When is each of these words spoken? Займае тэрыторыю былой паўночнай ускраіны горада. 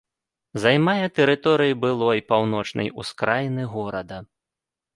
Займае 0.63 1.05
тэрыторыю 1.17 1.75
былой 1.85 2.19
паўночнай 2.33 2.91
ускраіны 3.03 3.69
горада. 3.77 4.17